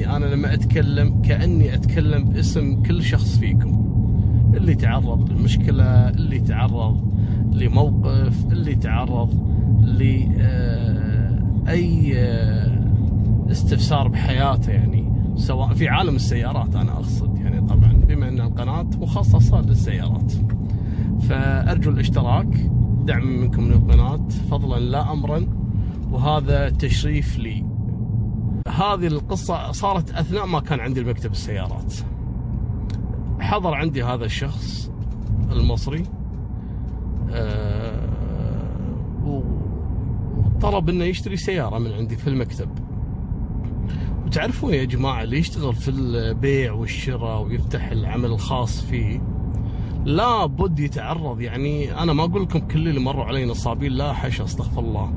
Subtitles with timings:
[0.00, 3.86] هذه أنا لما أتكلم كأني أتكلم باسم كل شخص فيكم.
[4.54, 7.14] اللي تعرض لمشكلة اللي تعرض
[7.52, 9.50] لموقف اللي تعرض
[9.82, 10.28] لاي
[13.50, 17.38] استفسار بحياته يعني سواء في عالم السيارات أنا أقصد.
[17.38, 20.32] يعني طبعا بما إن القناة مخصصة للسيارات.
[21.20, 22.70] فأرجو الاشتراك
[23.04, 25.46] دعم منكم للقناة فضلا لا امرا.
[26.12, 27.69] وهذا تشريف لي.
[28.70, 31.94] هذه القصة صارت أثناء ما كان عندي المكتب السيارات.
[33.40, 34.90] حضر عندي هذا الشخص
[35.52, 36.02] المصري
[37.30, 38.08] أه
[39.24, 42.68] وطلب إنه يشتري سيارة من عندي في المكتب.
[44.26, 49.22] وتعرفون يا جماعة اللي يشتغل في البيع والشراء ويفتح العمل الخاص فيه
[50.04, 51.40] لابد يتعرض.
[51.40, 55.12] يعني أنا ما أقول لكم كل اللي مروا علي نصابين لا حش أستغفر الله.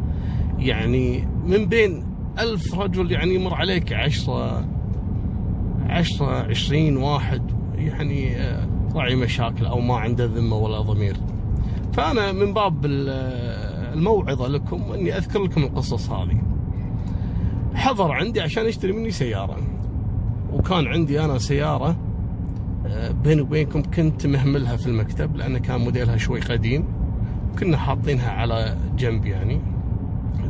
[0.58, 4.66] يعني من بين ألف رجل يعني يمر عليك عشرة
[5.86, 7.42] عشرة عشرين واحد
[7.76, 8.36] يعني
[8.96, 11.18] راعي مشاكل أو ما عنده ذمة ولا ضمير.
[11.94, 16.42] فأنا من باب الموعظة لكم أني أذكر لكم القصص هذه.
[17.74, 19.58] حضر عندي عشان يشتري مني سيارة.
[20.54, 21.96] وكان عندي أنا سيارة
[23.24, 26.86] بيني وبينكم كنت مهملها في المكتب لأن كان موديلها شوي قديم.
[27.60, 29.62] كنا حاطينها على جنب يعني.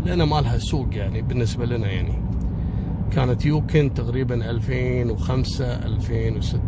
[0.05, 2.13] لأن ما لها سوق يعني بالنسبة لنا يعني.
[3.11, 6.61] كانت يوكن تقريبا 2005 2006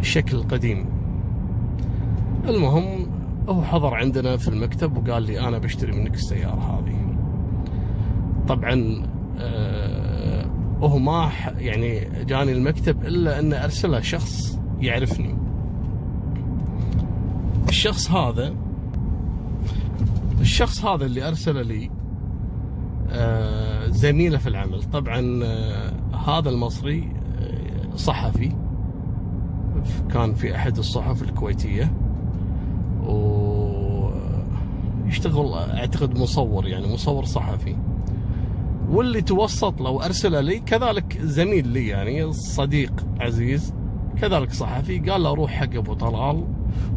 [0.00, 0.86] الشكل القديم.
[2.48, 3.06] المهم
[3.48, 7.16] هو حضر عندنا في المكتب وقال لي أنا بشتري منك السيارة هذه.
[8.48, 9.02] طبعا
[9.38, 10.46] آه
[10.80, 15.38] هو ما يعني جاني المكتب إلا أن أرسله شخص يعرفني.
[17.68, 18.54] الشخص هذا
[20.40, 21.90] الشخص هذا اللي أرسله لي
[23.90, 24.82] زميلة في العمل.
[24.82, 25.44] طبعا
[26.26, 27.12] هذا المصري
[27.96, 28.52] صحفي
[30.10, 31.92] كان في أحد الصحف الكويتية.
[35.06, 37.76] ويشتغل أعتقد مصور يعني مصور صحفي.
[38.90, 43.74] واللي توسط له وأرسله لي كذلك زميل لي يعني صديق عزيز
[44.20, 46.44] كذلك صحفي قال له روح حق أبو طلال.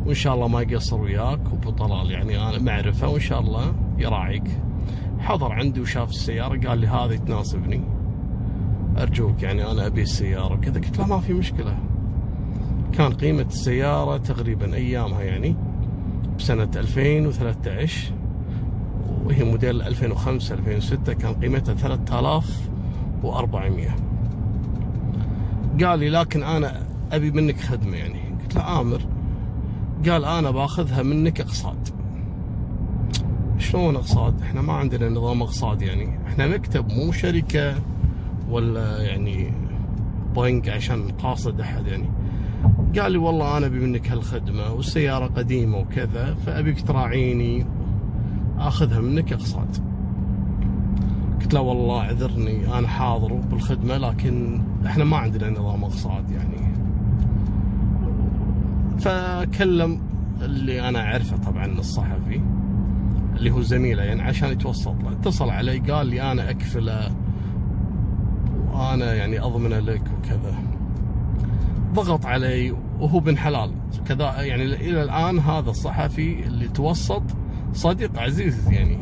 [0.06, 4.44] وإن شاء الله ما يقصر وياك أبو طلال يعني أنا معرفة وإن شاء الله يراعيك.
[5.20, 7.82] حضر عندي وشاف السيارة قال لي هذه تناسبني.
[8.98, 10.82] أرجوك يعني أنا أبي السيارة وكذا.
[10.82, 11.78] قلت له ما في مشكلة.
[12.94, 15.56] كان قيمة السيارة تقريبا أيامها يعني
[16.38, 18.14] بسنة 2013
[19.26, 23.96] وهي موديل 2005 2006 كان قيمتها 3400
[25.84, 28.20] قال لي لكن أنا أبي منك خدمة يعني.
[28.42, 29.02] قلت له آمر.
[30.10, 31.94] قال أنا باخذها منك أقساط
[33.58, 37.76] شلون أقساط؟ إحنا ما عندنا نظام أقساط يعني، إحنا مكتب مو شركة
[38.50, 39.54] ولا يعني
[40.36, 42.10] بنك عشان قاصد أحد يعني.
[43.00, 47.66] قال لي والله أنا أبي منك هالخدمة والسيارة قديمة وكذا فأبيك تراعيني
[48.58, 49.82] آخذها منك أقساط.
[51.42, 56.71] قلت له والله اعذرني أنا حاضر بالخدمة لكن إحنا ما عندنا نظام أقساط يعني.
[59.02, 60.02] فكلم
[60.42, 62.42] اللي أنا أعرفه طبعا الصحفي
[63.36, 65.12] اللي هو زميله يعني عشان يتوسط له.
[65.12, 67.12] اتصل علي قال لي أنا أكفله
[68.72, 70.56] وأنا يعني أضمنه لك وكذا.
[71.94, 73.72] ضغط علي وهو بن حلال.
[74.08, 77.24] كذا يعني إلى الآن هذا الصحفي اللي توسط
[77.74, 78.98] صديق عزيز يعني.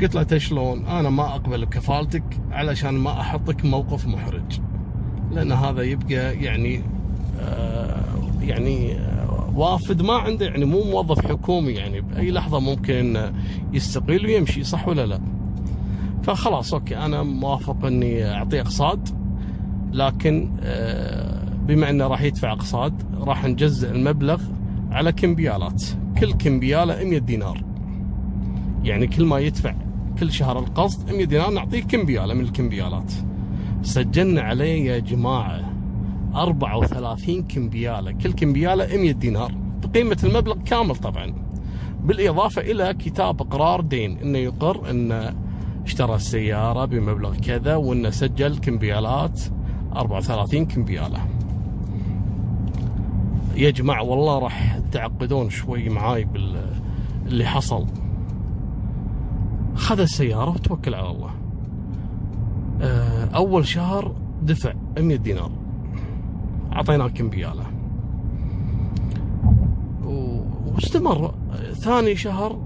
[0.00, 4.60] قلت له شلون؟ أنا ما أقبل بكفالتك علشان ما أحطك موقف محرج.
[5.30, 6.82] لأن هذا يبقى يعني
[8.40, 8.96] يعني
[9.54, 13.30] وافد ما عنده يعني مو موظف حكومي يعني بأي لحظة ممكن
[13.72, 15.20] يستقيل ويمشي صح ولا لا؟
[16.22, 18.98] فخلاص أوكي أنا موافق إني اعطيه اقساط
[19.92, 20.50] لكن
[21.66, 24.42] بما إنه راح يدفع اقساط راح نجزء المبلغ
[24.90, 25.82] على كمبيالات.
[26.20, 27.64] كل كمبيالة 100 دينار.
[28.84, 29.74] يعني كل ما يدفع
[30.20, 33.12] كل شهر القسط 100 دينار نعطيه كمبيالة من الكمبيالات.
[33.82, 35.71] سجلنا عليه يا جماعة.
[36.34, 38.12] 34 كمبيالة.
[38.12, 39.54] كل كمبيالة 100 دينار.
[39.82, 41.34] بقيمة المبلغ كامل طبعا.
[42.04, 45.34] بالإضافة إلى كتاب إقرار دين إنه يقر إنه
[45.84, 49.40] اشترى السيارة بمبلغ كذا وإنه سجل كمبيالات
[49.96, 51.18] 34 كمبيالة.
[53.56, 57.86] يا جماعة والله راح تعقدون شوي معاي باللي حصل.
[59.74, 61.30] خذ السيارة وتوكل على الله.
[63.34, 65.50] أول شهر دفع 100 دينار.
[66.72, 67.64] اعطيناه كمبياله
[70.04, 71.34] واستمر.
[71.72, 72.58] ثاني شهر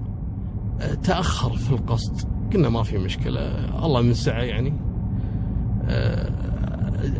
[1.02, 2.26] تأخر في القسط.
[2.54, 3.40] قلنا ما في مشكلة.
[3.86, 4.72] الله من سعه يعني.
[5.88, 6.30] آه،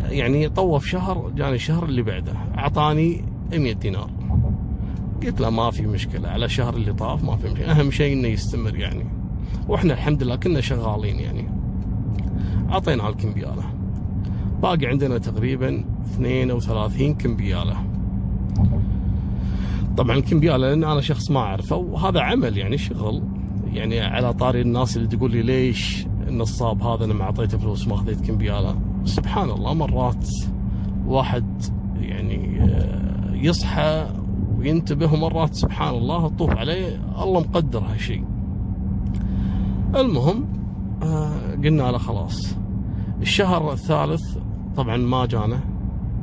[0.08, 2.32] يعني طوف شهر جاني الشهر اللي بعده.
[2.58, 4.10] أعطاني 100 دينار.
[5.22, 6.28] قلت له ما في مشكلة.
[6.28, 7.80] على الشهر اللي طاف ما في مشكلة.
[7.80, 9.04] أهم شيء إنه يستمر يعني.
[9.68, 11.48] وإحنا الحمد لله كنا شغالين يعني.
[12.70, 13.64] اعطيناه الكمبياله
[14.62, 17.76] باقي عندنا تقريبا 32 كمبيالة.
[19.96, 23.22] طبعا الكمبياله لأن أنا شخص ما أعرفه وهذا عمل يعني شغل.
[23.72, 27.94] يعني على طاري الناس اللي تقول لي ليش النصاب هذا أنا ما أعطيته فلوس ما
[27.94, 28.76] أخذت كمبيالة.
[29.04, 30.28] سبحان الله مرات
[31.06, 31.62] واحد
[32.00, 34.06] يعني آه، يصحى
[34.58, 38.24] وينتبه ومرات سبحان الله تطوف عليه الله مقدر هالشيء.
[39.94, 40.44] المهم
[41.02, 42.56] آه، قلنا له خلاص.
[43.22, 44.38] الشهر الثالث
[44.76, 45.60] طبعا ما جانا.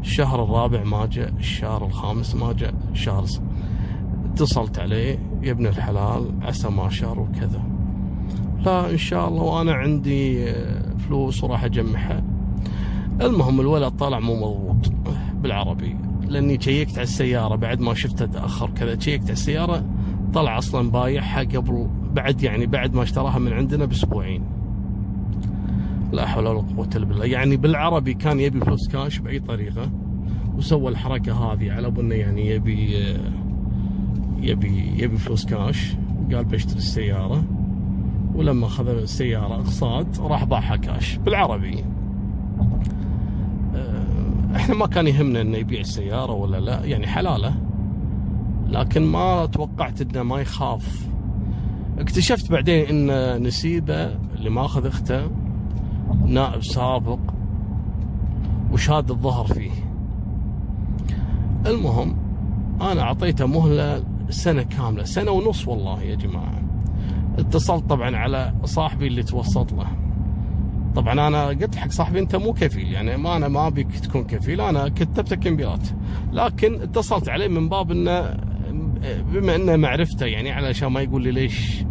[0.04, 3.26] الشهر الرابع ما جاء الشهر الخامس ما جاء الشهر
[4.26, 7.64] اتصلت عليه يا ابن الحلال عسى ما شهر وكذا.
[8.66, 12.24] لا إن شاء الله وأنا عندي آه، فلوس وراح أجمعها.
[13.22, 14.94] المهم الولد طلع مو مضبوط
[15.36, 15.96] بالعربي
[16.28, 19.00] لأني شيكت على السيارة بعد ما شفته تأخر كذا.
[19.00, 19.84] شيكت على السيارة
[20.34, 24.44] طلع أصلا بايعها قبل بعد يعني بعد ما اشتراها من عندنا بأسبوعين.
[26.13, 27.25] لا حول ولا قوة إلا بالله.
[27.25, 29.92] يعني بالعربي كان يبي فلوس كاش بأي طريقة
[30.57, 33.06] وسوى الحركة هذه على إنه يعني يبي
[34.42, 35.95] يبي يبي فلوس كاش.
[36.33, 37.44] قال بشتري السيارة
[38.36, 41.83] ولما أخذ السيارة اقساط راح باعها كاش بالعربي.
[43.75, 47.56] آه، إحنا ما كان يهمنا إنه يبيع السيارة ولا لا يعني حلالة
[48.69, 51.07] لكن ما توقعت إنه ما يخاف.
[52.00, 55.43] اكتشفت بعدين إن نسيبه اللي ماخذ أخته.
[56.26, 57.20] نائب سابق
[58.72, 59.72] وشاد الظهر فيه.
[61.66, 62.16] المهم
[62.82, 66.62] أنا أعطيته مهلة سنة كاملة سنة ونص والله يا جماعة.
[67.38, 69.88] اتصلت طبعا على صاحبي اللي توسط له.
[70.96, 74.62] طبعا أنا قلت حق صاحبي أنت مو كفيل يعني ما أنا ما أبيك تكون كفيل
[74.62, 75.88] أنا كتبت كمبيات
[76.34, 78.36] لكن اتصلت عليه من باب إنه
[79.34, 81.84] بما إنه معرفته يعني علشان ما يقول لي ليش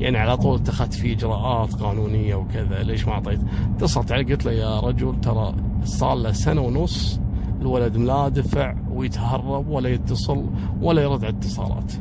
[0.00, 2.82] يعني على طول اتخذت فيه إجراءات قانونية وكذا.
[2.82, 3.40] ليش ما أعطيت؟
[3.76, 5.54] اتصلت عليه قلت له يا رجل ترى
[5.84, 7.20] صار له سنة ونص
[7.60, 10.46] الولد لا دفع ويتهرب ولا يتصل
[10.80, 11.92] ولا يرد على الاتصالات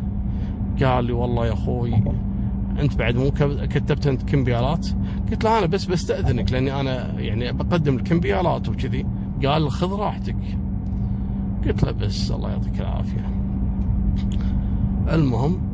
[0.83, 2.03] قال لي والله يا أخوي
[2.79, 3.31] أنت بعد مو
[3.69, 4.87] كتبت أنت كمبيالات؟
[5.31, 9.05] قلت له أنا بس بستأذنك لأني أنا يعني بقدم الكمبيالات وكذي.
[9.45, 10.35] قال خذ راحتك.
[11.65, 13.29] قلت له بس الله يعطيك العافية.
[15.11, 15.68] المهم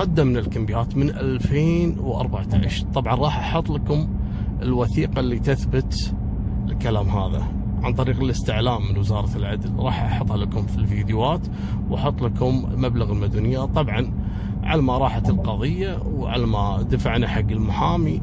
[0.00, 4.08] قدمنا الكمبيات من 2014 طبعا راح أحط لكم
[4.62, 6.14] الوثيقة اللي تثبت
[6.68, 7.42] الكلام هذا
[7.82, 9.72] عن طريق الاستعلام من وزارة العدل.
[9.78, 11.46] راح أحطها لكم في الفيديوهات
[11.90, 13.58] وأحط لكم مبلغ المدنية.
[13.58, 14.12] طبعا
[14.62, 18.22] على ما راحت القضية وعلى ما دفعنا حق المحامي.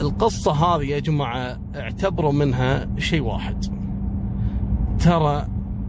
[0.00, 3.64] القصة هذه يا جماعة اعتبروا منها شيء واحد.
[4.98, 5.46] ترى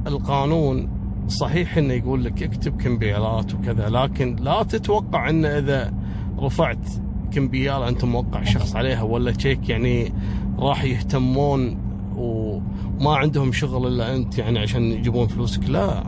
[0.07, 5.93] القانون صحيح إنه يقول لك اكتب كمبيالات وكذا لكن لا تتوقع انه إذا
[6.39, 6.89] رفعت
[7.31, 10.13] كمبياله أنت موقع شخص عليها ولا تشيك يعني
[10.59, 11.77] راح يهتمون
[12.15, 15.69] وما عندهم شغل إلا أنت يعني عشان يجيبون فلوسك.
[15.69, 16.03] لا.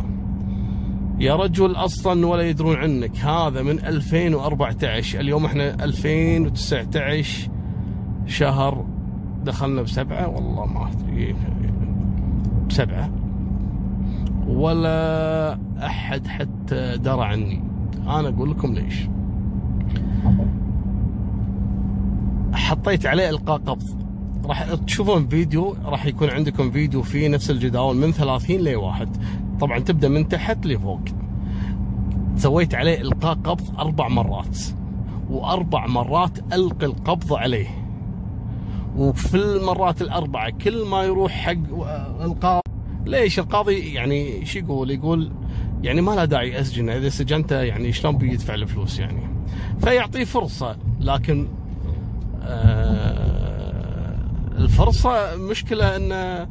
[1.19, 3.17] يا رجل أصلا ولا يدرون عنك.
[3.17, 7.49] هذا من 2014 اليوم إحنا 2019
[8.25, 8.85] شهر
[9.43, 10.27] دخلنا بسبعة.
[10.27, 11.35] والله ما أدري.
[12.69, 13.22] بسبعة.
[14.47, 17.63] ولا أحد حتى درى عني.
[18.07, 19.07] أنا أقول لكم ليش.
[22.53, 24.03] حطيت عليه إلقاء قبض.
[24.45, 29.09] راح تشوفون فيديو راح يكون عندكم فيديو فيه نفس الجداول من 30 لواحد
[29.59, 31.01] طبعا تبدأ من تحت لفوق.
[32.35, 34.57] سويت عليه إلقاء قبض أربع مرات.
[35.29, 37.67] وأربع مرات ألقي القبض عليه.
[38.97, 41.53] وفي المرات الأربعة كل ما يروح حق
[42.21, 42.62] القاضي
[43.05, 45.31] ليش القاضي يعني إيش يقول؟ يقول
[45.81, 49.27] يعني ما له داعي اسجنه إذا سجنته يعني شلون بيدفع الفلوس يعني؟
[49.81, 51.47] فيعطيه فرصة لكن
[52.41, 53.43] آه
[54.57, 56.47] الفرصة مشكلة انه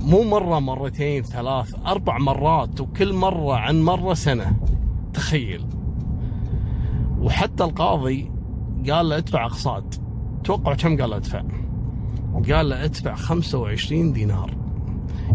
[0.00, 4.56] مو مرة مرتين ثلاث أربع مرات وكل مرة عن مرة سنة
[5.14, 5.66] تخيل.
[7.20, 8.30] وحتى القاضي
[8.90, 10.00] قال له ادفع أقساط.
[10.44, 11.42] توقع كم قال له ادفع؟
[12.50, 14.63] قال له ادفع 25 دينار.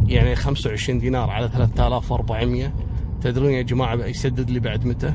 [0.10, 2.74] يعني 25 دينار على 3400
[3.22, 5.14] تدرون يا جماعة يسدد لي بعد متى؟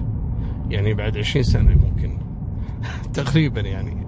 [0.70, 2.18] يعني بعد 20 سنة ممكن.
[3.14, 4.06] تقريبا يعني.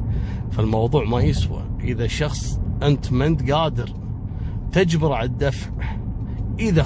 [0.50, 1.62] فالموضوع ما يسوى.
[1.84, 3.92] إذا شخص أنت ما أنت قادر
[4.72, 5.70] تجبر على الدفع
[6.58, 6.82] إذا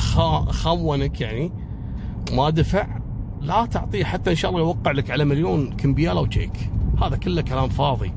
[0.50, 1.52] خونك يعني
[2.32, 2.86] ما دفع
[3.40, 4.04] لا تعطيه.
[4.04, 6.70] حتى إن شاء الله يوقع لك على مليون كمبيالة وشيك
[7.02, 8.12] هذا كله كلام فاضي.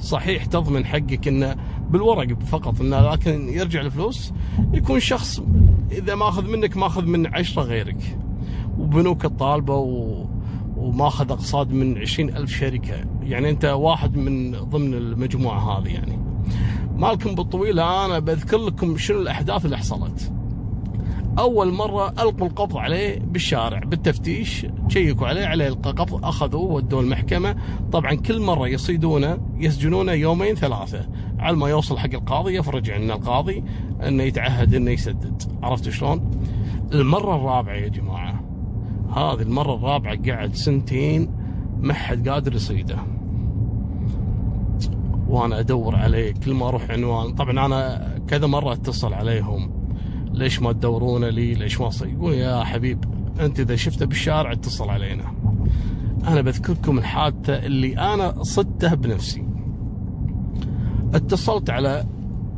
[0.00, 1.56] صحيح تضمن حقك انه
[1.90, 4.32] بالورق فقط انه لكن يرجع الفلوس
[4.72, 5.42] يكون شخص
[5.92, 8.18] إذا ماخذ منك ماخذ من عشرة غيرك
[8.78, 10.24] وبنوك الطالبة و...
[10.76, 16.18] وماخذ أقساط من عشرين ألف شركة يعني أنت واحد من ضمن المجموعة هذه يعني.
[16.96, 20.32] مالكم بالطويلة أنا بذكر لكم شنو الأحداث اللي حصلت.
[21.38, 27.56] أول مرة ألقوا القبض عليه بالشارع بالتفتيش تشيكوا عليه عليه القبض أخذوه ودوه المحكمة.
[27.92, 31.08] طبعا كل مرة يصيدونه يسجنونه يومين ثلاثة.
[31.38, 33.64] على ما يوصل حق القاضي يفرج عن القاضي
[34.02, 35.42] إنه يتعهد إنه يسدد.
[35.62, 36.30] عرفت شلون؟
[36.92, 38.44] المرة الرابعة يا جماعة
[39.16, 41.30] هذه المرة الرابعة قعد سنتين
[41.80, 42.98] ما حد قادر يصيده.
[45.28, 47.34] وأنا أدور عليه كل ما أروح عنوان.
[47.34, 49.77] طبعا أنا كذا مرة أتصل عليهم.
[50.38, 53.04] ليش ما تدورون لي؟ ليش ما يقول يا حبيب
[53.40, 55.24] أنت إذا شفته بالشارع اتصل علينا.
[56.28, 59.44] أنا بذكركم الحادثة اللي أنا صدته بنفسي.
[61.14, 62.06] اتصلت على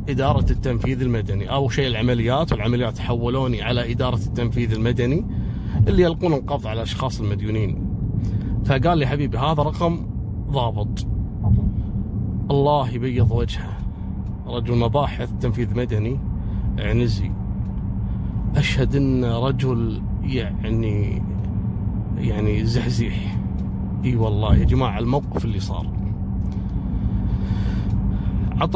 [0.09, 1.51] إدارة التنفيذ المدني.
[1.51, 5.25] أول شيء العمليات والعمليات حولوني على إدارة التنفيذ المدني
[5.87, 7.87] اللي يلقون القبض على الأشخاص المديونين.
[8.65, 10.05] فقال لي حبيبي هذا رقم
[10.49, 11.07] ضابط.
[12.51, 13.77] الله يبيض وجهه.
[14.47, 16.19] رجل مباحث تنفيذ مدني
[16.79, 17.31] عنزي.
[18.55, 21.23] أشهد إن رجل يعني
[22.17, 23.37] يعني زحزيح.
[24.05, 26.01] إي والله يا جماعة الموقف اللي صار.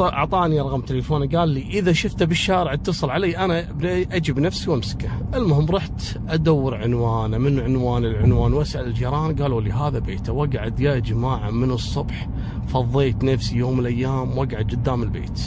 [0.00, 3.66] اعطاني رقم تليفونه قال لي إذا شفته بالشارع اتصل علي أنا
[4.12, 5.08] أجي بنفسي وأمسكه.
[5.34, 10.32] المهم رحت أدور عنوانه من عنوان العنوان وأسأل الجيران قالوا لي هذا بيته.
[10.32, 12.28] واقعد يا جماعة من الصبح
[12.66, 15.40] فضيت نفسي يوم من الأيام واقعد قدام البيت.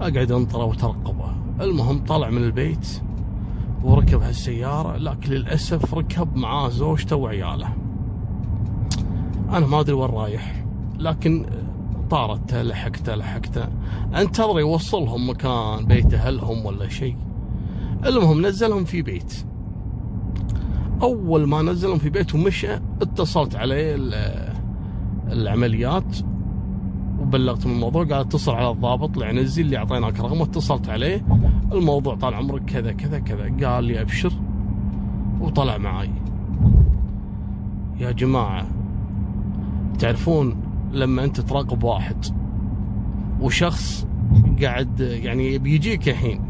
[0.00, 1.34] أقعد أنطره وترقبه.
[1.60, 3.02] المهم طلع من البيت
[3.84, 7.68] وركب هالسيارة لكن للأسف ركب معاه زوجته وعياله.
[9.50, 10.64] أنا ما أدري وين رايح
[10.98, 11.46] لكن
[12.10, 13.68] طارته لحقته لحقته.
[14.14, 17.16] انتظر يوصلهم مكان بيت أهلهم ولا شيء؟
[18.06, 19.44] المهم نزلهم في بيت.
[21.02, 23.96] أول ما نزلهم في بيت ومشى اتصلت عليه
[25.28, 26.16] العمليات
[27.20, 31.24] وبلغت من الموضوع قال اتصل على الضابط العنزي اللي أعطيناك رقمه اتصلت عليه.
[31.76, 33.66] الموضوع طال عمرك كذا كذا كذا.
[33.66, 34.32] قال لي أبشر
[35.40, 36.10] وطلع معي.
[38.00, 38.66] يا جماعة
[39.98, 40.56] تعرفون
[40.92, 42.24] لما أنت تراقب واحد
[43.40, 44.06] وشخص
[44.62, 46.40] قاعد يعني بيجيك الحين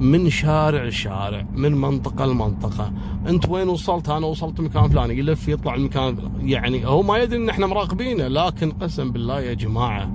[0.00, 2.92] من شارع لشارع من منطقة لمنطقة
[3.28, 7.48] أنت وين وصلت؟ أنا وصلت مكان فلاني يلف يطلع المكان يعني هو ما يدري إن
[7.48, 10.10] إحنا مراقبينه لكن قسم بالله يا جماعة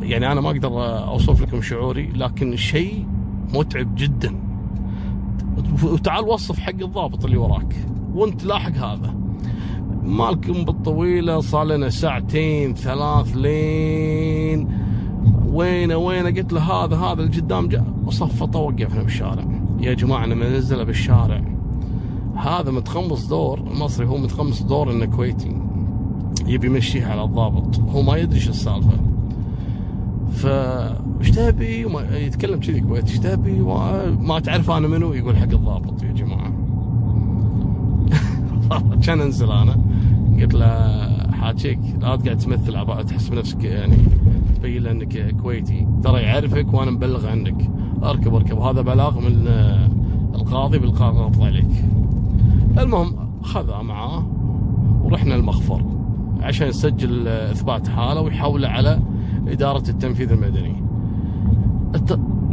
[0.00, 0.68] يعني أنا ما أقدر
[1.08, 3.06] أوصف لكم شعوري لكن شيء
[3.54, 4.34] متعب جدا.
[5.82, 7.76] وتعال وصف حق الضابط اللي وراك.
[8.14, 9.14] وانت لاحق هذا.
[10.02, 14.68] مالكم بالطويلة صار لنا ساعتين ثلاث لين.
[15.46, 17.84] وينه وينه؟ قلت له هذا هذا اللي قدام جاء.
[18.06, 19.44] وصفطه وقفنا بالشارع
[19.80, 21.44] يا جماعة لما نزله بالشارع.
[22.36, 25.56] هذا متخمص دور المصري هو متخمص دور إنه كويتي.
[26.46, 27.80] يبي يمشيها على الضابط.
[27.80, 29.00] هو ما يدري شو السالفة.
[30.32, 30.46] ف
[31.22, 33.60] إيش تبي؟ يتكلم كذي كويتي إيش تبي؟
[34.20, 36.52] ما تعرف أنا منو؟ يقول حق الضابط يا جماعة.
[39.04, 39.76] كان أنزل أنا.
[40.40, 43.96] قلت له حاجيك لا تقعد تمثل عباءة تحس بنفسك يعني
[44.56, 45.86] تبين له انك كويتي.
[46.02, 47.70] ترى يعرفك وأنا مبلغ عنك.
[48.02, 48.58] أركب أركب.
[48.58, 49.88] هذا بلاغ من آه،
[50.34, 51.84] القاضي بالقبض عليك
[52.78, 54.26] المهم خذها معاه
[55.02, 55.84] ورحنا المخفر
[56.40, 59.00] عشان يسجل آه، إثبات حاله ويحوله على
[59.48, 60.81] إدارة التنفيذ المدني.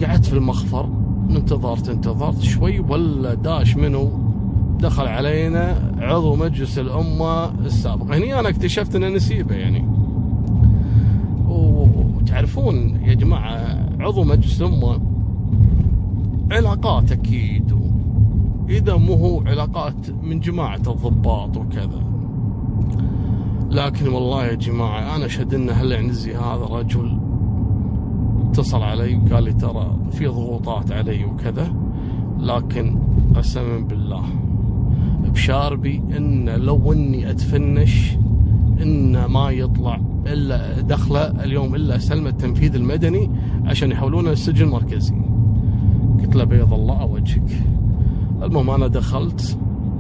[0.03, 0.89] قعدت في المخفر
[1.29, 4.19] انتظرت انتظرت شوي ولا داش منه
[4.79, 8.15] دخل علينا عضو مجلس الأمة السابق.
[8.15, 9.85] هني أنا اكتشفت أنه نسيبه يعني.
[11.47, 15.01] وتعرفون يا جماعة عضو مجلس الأمة
[16.51, 17.79] علاقات أكيد.
[18.69, 22.03] إذا مو هو علاقات من جماعة الضباط وكذا.
[23.71, 27.19] لكن والله يا جماعة أنا أشهد أن هالعنزي هذا رجل
[28.49, 31.73] اتصل علي وقال لي ترى في ضغوطات علي وكذا
[32.39, 32.97] لكن
[33.35, 34.23] قسما بالله
[35.33, 38.17] بشاربي إن لو إني أتفنش
[38.81, 43.29] إن ما يطلع إلا دخله اليوم إلا سلم التنفيذ المدني
[43.65, 45.15] عشان يحولونه للسجن المركزي
[46.19, 47.63] قلت له بيض الله وجهك.
[48.43, 49.57] المهم أنا دخلت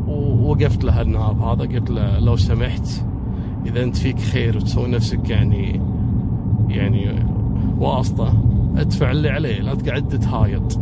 [0.07, 2.87] ووقفت له النهار هذا قلت له لو سمحت
[3.65, 5.81] إذا أنت فيك خير وتسوي نفسك يعني
[6.69, 7.25] يعني
[7.79, 8.33] واسطه
[8.77, 10.79] ادفع اللي عليه لا تقعد تهايط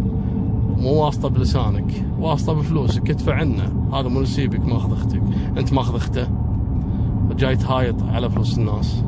[0.78, 3.90] مو واسطة بلسانك واسطة بفلوسك ادفع عنه.
[3.94, 5.22] هذا مو نسيبك ماخذ أختك.
[5.58, 6.28] انت ماخذ اخته.
[7.38, 9.04] جاي تهايط على فلوس الناس.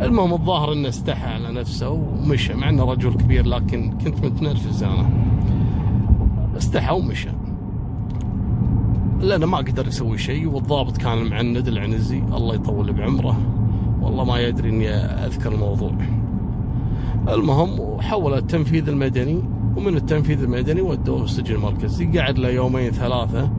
[0.00, 5.08] المهم الظاهر انه استحى على نفسه ومشى مع انه رجل كبير لكن كنت متنرفز أنا.
[6.56, 7.30] استحى ومشى.
[9.20, 13.36] لأنه ما قدر يسوي شيء والضابط كان معند العنزي الله يطول بعمره.
[14.02, 15.92] والله ما يدري إني أذكر الموضوع.
[17.28, 19.42] المهم وحول التنفيذ المدني
[19.76, 23.50] ومن التنفيذ المدني ودوه السجن المركزي قعد له يومين ثلاثة.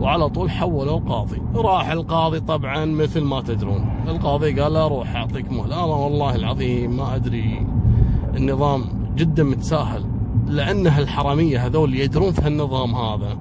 [0.00, 1.42] وعلى طول حولوا القاضي.
[1.54, 3.90] راح القاضي طبعا مثل ما تدرون.
[4.08, 5.84] القاضي قال له روح أعطيك مهلة.
[5.84, 7.66] أنا والله العظيم ما أدري.
[8.36, 8.84] النظام
[9.16, 10.04] جدا متساهل.
[10.46, 13.38] لأنه الحرامية هذول يدرون في النظام هذا.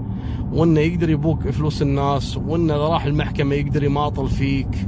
[0.53, 4.87] وإنه يقدر يبوك فلوس الناس وإنه راح المحكمة يقدر يماطل فيك.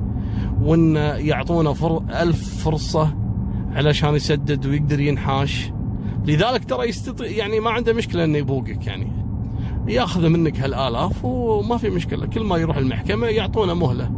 [0.63, 2.01] وإنه يعطونا فر...
[2.21, 3.18] ألف فرصة
[3.75, 5.71] علشان يسدد ويقدر ينحاش.
[6.25, 9.11] لذلك ترى يستطيع يعني ما عنده مشكلة إنه يبوقك يعني.
[9.87, 12.25] يأخذ منك هالآلاف وما في مشكلة.
[12.25, 14.11] كل ما يروح المحكمة يعطونه مهلة.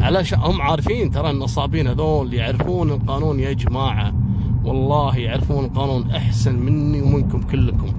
[0.00, 4.14] علشان هم عارفين ترى النصابين هذول يعرفون القانون يا جماعة.
[4.64, 7.92] والله يعرفون القانون أحسن مني ومنكم كلكم.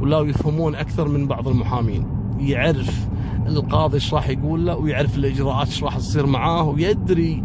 [0.00, 2.06] ولا يفهمون أكثر من بعض المحامين.
[2.40, 3.08] يعرف
[3.46, 7.44] القاضي إيش راح يقول له ويعرف الإجراءات إيش راح تصير معاه ويدري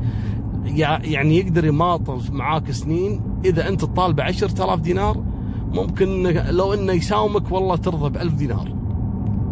[0.75, 3.21] يعني يقدر يماطل معاك سنين.
[3.45, 5.23] إذا أنت طالبه 10000 دينار
[5.71, 8.75] ممكن لو إنه يساومك والله ترضى ب 1000 دينار.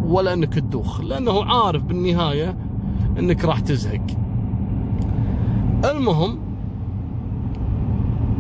[0.05, 2.57] ولا إنك تدوخ لأنه عارف بالنهاية
[3.19, 4.07] إنك راح تزهق.
[5.85, 6.37] المهم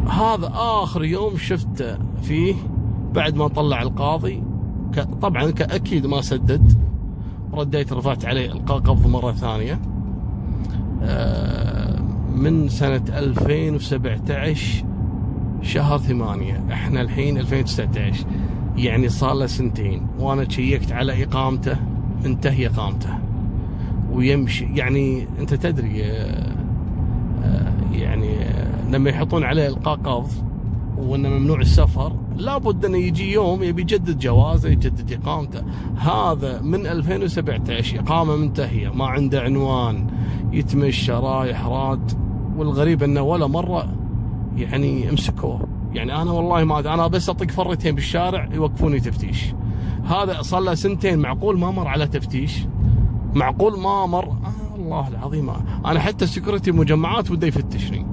[0.09, 2.55] هذا آخر يوم شفته فيه
[3.13, 4.43] بعد ما طلع القاضي.
[5.21, 6.77] طبعا أكيد ما سدد.
[7.53, 9.79] رديت رفعت عليه إلقاء قبض مرة ثانية.
[11.01, 11.84] آه،
[12.35, 14.85] من سنة 2017
[15.61, 16.63] شهر ثمانية.
[16.71, 18.25] إحنا الحين 2019
[18.77, 20.07] يعني صار له سنتين.
[20.19, 21.77] وأنا شيكت على إقامته
[22.25, 23.19] انتهي إقامته.
[24.11, 24.65] ويمشي.
[24.75, 26.55] يعني أنت تدري آه،
[27.43, 28.37] آه، يعني
[28.91, 30.31] لما يحطون عليه إلقاء قبض
[30.97, 35.63] وإنه ممنوع السفر لابد إنه يجي يوم يبي يجدد جوازه يجدد إقامته.
[35.97, 38.89] هذا من 2017 إقامة منتهية.
[38.89, 40.07] ما عنده عنوان.
[40.51, 42.24] يتمشى رايح راد.
[42.57, 43.87] والغريب أنه ولا مرة
[44.57, 45.67] يعني أمسكوه.
[45.93, 49.53] يعني أنا والله ما أدري أنا بس أطق فرتين بالشارع يوقفوني تفتيش.
[50.05, 52.65] هذا صار له سنتين معقول ما مر على تفتيش.
[53.33, 54.25] معقول ما مر.
[54.25, 55.49] آه الله العظيم.
[55.85, 58.05] أنا حتى السكيورتي مجمعات وده يفتشني.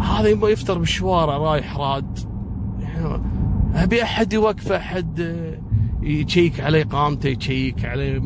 [0.00, 2.18] هذا يبغى يفتر بالشوارع رايح راد.
[2.80, 3.22] يعني
[3.74, 5.36] أبي أحد يوقف أحد
[6.02, 8.20] يشيك على اقامته يشيك على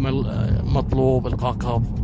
[0.65, 1.99] مطلوب القاء قبض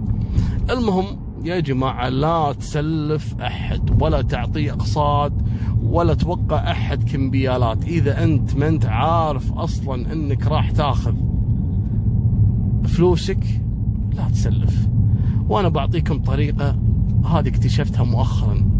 [0.71, 5.33] المهم يا جماعة لا تسلف أحد ولا تعطيه أقساط
[5.83, 7.85] ولا توقع أحد كمبيالات.
[7.85, 11.15] إذا أنت ما أنت عارف أصلا أنك راح تاخذ
[12.85, 13.45] فلوسك
[14.15, 14.89] لا تسلف.
[15.49, 16.79] وأنا بعطيكم طريقة
[17.25, 18.71] هذه اكتشفتها مؤخرا.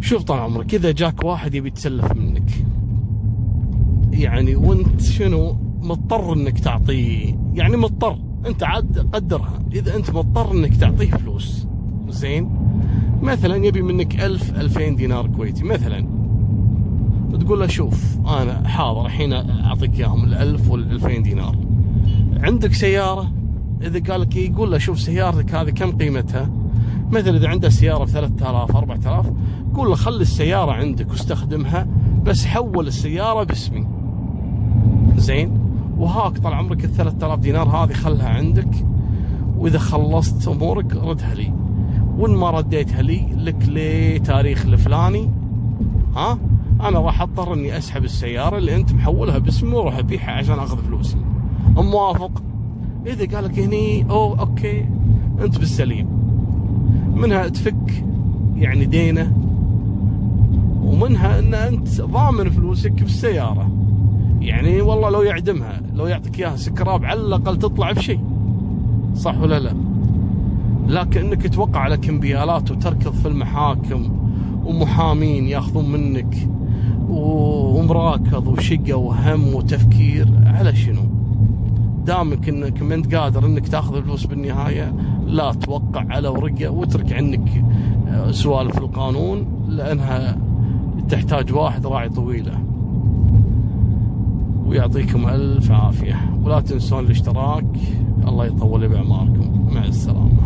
[0.00, 2.64] شوف طال عمرك إذا جاك واحد يبي يتسلف منك
[4.12, 8.18] يعني وأنت شنو؟ مضطر إنك تعطيه يعني مضطر.
[8.46, 9.58] انت عاد قدرها.
[9.72, 11.66] إذا انت مضطر إنك تعطيه فلوس
[12.08, 12.50] زين؟
[13.22, 16.06] مثلا يبي منك ألف ألفين دينار كويتي مثلا.
[17.40, 21.56] تقول له شوف أنا حاضر الحين أعطيك إياهم الألف والألفين دينار.
[22.40, 23.32] عندك سيارة؟
[23.82, 26.50] إذا قال لك يقول له شوف سيارتك هذه كم قيمتها؟
[27.10, 29.32] مثلا إذا عنده سيارة ب 3000 4000
[29.74, 31.86] قول له خلي السيارة عندك واستخدمها
[32.24, 33.86] بس حول السيارة باسمي.
[35.16, 35.61] زين؟
[36.02, 38.86] وهاك طال عمرك ال 3000 دينار هذه خلها عندك.
[39.58, 41.52] وإذا خلصت أمورك ردها لي.
[42.18, 45.30] وإن ما رديتها لي لك لي تاريخ الفلاني.
[46.16, 46.38] ها؟
[46.80, 51.16] أنا راح أضطر إني أسحب السيارة اللي أنت محولها باسمي وأروح أبيعها عشان أخذ فلوسي.
[51.76, 52.42] موافق؟
[53.06, 54.88] إذا قال لك هني أو okay.
[55.40, 56.08] أنت بالسليم.
[57.14, 58.04] منها تفك
[58.56, 59.32] يعني دينه.
[60.82, 63.81] ومنها إن أنت ضامن فلوسك بالسيارة.
[65.02, 68.20] والله لو يعدمها لو يعطيك إياها سكراب على الأقل تطلع بشيء
[69.14, 69.74] صح ولا لا؟
[70.88, 74.08] لكن انك توقع على كمبيالات وتركض في المحاكم
[74.64, 76.48] ومحامين ياخذون منك
[77.08, 81.02] ومراكض وشقة وهم وتفكير على شنو؟
[82.06, 84.94] دامك إنك ما أنت قادر إنك تاخذ الفلوس بالنهاية
[85.26, 87.64] لا توقع على ورقة واترك عنك
[88.08, 90.38] آه، سوالف القانون لأنها
[91.08, 92.71] تحتاج واحد راعي طويلة.
[94.72, 96.20] ويعطيكم ألف عافية.
[96.44, 97.64] ولا تنسون الاشتراك.
[98.28, 100.41] الله يطول بعماركم مع السلامة.